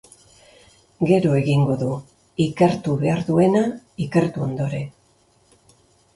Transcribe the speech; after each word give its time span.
Gero 1.11 1.35
egingo 1.39 1.75
du, 1.81 1.89
ikertu 2.47 2.97
behar 3.05 3.23
duena 3.29 3.63
ikertu 4.09 4.47
ondoren. 4.49 4.91